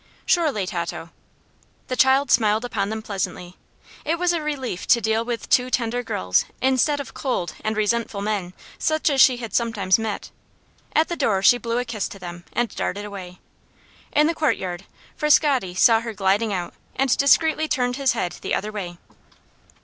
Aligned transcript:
"Surely, 0.25 0.65
Tato." 0.65 1.11
The 1.87 1.95
child 1.95 2.31
smiled 2.31 2.65
upon 2.65 2.89
them 2.89 3.03
pleasantly. 3.03 3.55
It 4.03 4.17
was 4.17 4.33
a 4.33 4.41
relief 4.41 4.87
to 4.87 4.99
deal 4.99 5.23
with 5.23 5.47
two 5.47 5.69
tender 5.69 6.01
girls 6.01 6.45
instead 6.59 6.99
of 6.99 7.13
cold 7.13 7.53
and 7.63 7.77
resentful 7.77 8.21
men, 8.23 8.53
such 8.79 9.11
as 9.11 9.21
she 9.21 9.37
had 9.37 9.53
sometimes 9.53 9.99
met. 9.99 10.31
At 10.95 11.07
the 11.07 11.15
door 11.15 11.43
she 11.43 11.59
blew 11.59 11.77
a 11.77 11.85
kiss 11.85 12.07
to 12.07 12.17
them, 12.17 12.45
and 12.51 12.75
darted 12.75 13.05
away. 13.05 13.37
In 14.11 14.25
the 14.25 14.33
courtyard 14.33 14.85
Frascatti 15.15 15.75
saw 15.75 15.99
her 15.99 16.13
gliding 16.13 16.51
out 16.51 16.73
and 16.95 17.15
discreetly 17.15 17.67
turned 17.67 17.97
his 17.97 18.13
head 18.13 18.37
the 18.41 18.55
other 18.55 18.71
way. 18.71 18.97